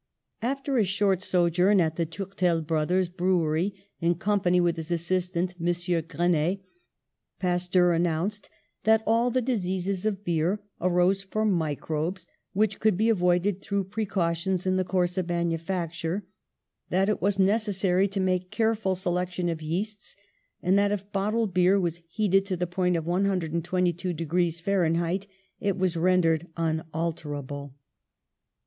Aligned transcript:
After 0.41 0.79
a 0.79 0.83
short 0.83 1.21
sojourn 1.21 1.79
at 1.79 1.95
the 1.95 2.07
Tourtel 2.07 2.63
Brothers' 2.65 3.07
brewery, 3.07 3.85
in 3.99 4.15
company 4.15 4.59
with 4.59 4.77
his 4.77 4.89
assistant, 4.89 5.53
M. 5.63 6.03
Grenet, 6.07 6.61
Pasteur 7.37 7.91
announced 7.91 8.49
that 8.83 9.03
all 9.05 9.29
the 9.29 9.43
diseases 9.43 10.03
of 10.03 10.23
beer 10.23 10.59
arose 10.81 11.21
from 11.21 11.51
microbes 11.51 12.25
which 12.53 12.79
could 12.79 12.97
be 12.97 13.09
avoided 13.09 13.61
through 13.61 13.83
precautions 13.83 14.65
in 14.65 14.75
the 14.75 14.83
course 14.83 15.19
of 15.19 15.27
manufacture, 15.27 16.25
that 16.89 17.07
it 17.07 17.21
was 17.21 17.37
necessary 17.37 18.07
to 18.07 18.19
make 18.19 18.49
careful 18.49 18.95
selection 18.95 19.49
of 19.49 19.61
yeasts, 19.61 20.15
and 20.63 20.79
that, 20.79 20.91
if 20.91 21.11
bottled 21.11 21.53
beer 21.53 21.79
was 21.79 22.01
heated 22.09 22.43
to 22.47 22.57
the 22.57 22.65
point 22.65 22.95
of 22.97 23.05
122 23.05 24.13
degrees 24.13 24.59
Fahrenheit, 24.59 25.27
it 25.59 25.77
was 25.77 25.95
rendered 25.95 26.47
unalterable. 26.57 27.75